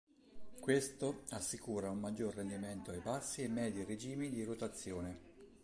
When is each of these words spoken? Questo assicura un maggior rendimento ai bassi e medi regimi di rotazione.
Questo 0.59 1.25
assicura 1.29 1.91
un 1.91 1.99
maggior 1.99 2.33
rendimento 2.33 2.89
ai 2.89 3.01
bassi 3.01 3.43
e 3.43 3.47
medi 3.47 3.83
regimi 3.83 4.31
di 4.31 4.43
rotazione. 4.43 5.19